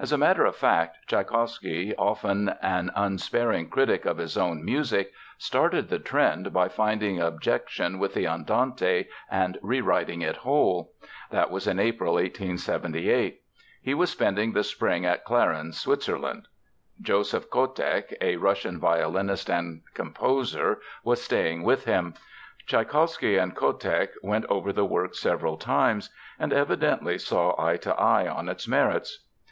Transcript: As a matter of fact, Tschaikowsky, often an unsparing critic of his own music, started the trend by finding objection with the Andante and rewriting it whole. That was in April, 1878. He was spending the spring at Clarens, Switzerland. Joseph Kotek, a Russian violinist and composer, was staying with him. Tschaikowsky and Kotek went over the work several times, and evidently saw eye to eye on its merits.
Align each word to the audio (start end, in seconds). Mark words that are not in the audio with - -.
As 0.00 0.10
a 0.10 0.18
matter 0.18 0.44
of 0.44 0.56
fact, 0.56 0.96
Tschaikowsky, 1.06 1.94
often 1.96 2.54
an 2.60 2.90
unsparing 2.96 3.68
critic 3.68 4.04
of 4.04 4.16
his 4.18 4.36
own 4.36 4.64
music, 4.64 5.12
started 5.38 5.88
the 5.88 6.00
trend 6.00 6.52
by 6.52 6.66
finding 6.66 7.20
objection 7.20 8.00
with 8.00 8.12
the 8.12 8.26
Andante 8.26 9.04
and 9.30 9.58
rewriting 9.62 10.22
it 10.22 10.38
whole. 10.38 10.92
That 11.30 11.52
was 11.52 11.68
in 11.68 11.78
April, 11.78 12.14
1878. 12.14 13.42
He 13.80 13.94
was 13.94 14.10
spending 14.10 14.54
the 14.54 14.64
spring 14.64 15.06
at 15.06 15.24
Clarens, 15.24 15.78
Switzerland. 15.78 16.48
Joseph 17.00 17.48
Kotek, 17.48 18.12
a 18.20 18.38
Russian 18.38 18.80
violinist 18.80 19.48
and 19.48 19.82
composer, 19.94 20.80
was 21.04 21.22
staying 21.22 21.62
with 21.62 21.84
him. 21.84 22.14
Tschaikowsky 22.66 23.36
and 23.40 23.54
Kotek 23.54 24.14
went 24.20 24.46
over 24.46 24.72
the 24.72 24.84
work 24.84 25.14
several 25.14 25.56
times, 25.56 26.10
and 26.40 26.52
evidently 26.52 27.18
saw 27.18 27.54
eye 27.56 27.76
to 27.76 27.94
eye 27.94 28.26
on 28.26 28.48
its 28.48 28.66
merits. 28.66 29.26